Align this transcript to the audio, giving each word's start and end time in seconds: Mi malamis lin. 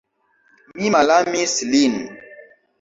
Mi 0.77 0.89
malamis 0.97 1.55
lin. 1.77 2.03